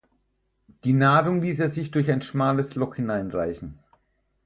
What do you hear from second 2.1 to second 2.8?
schmales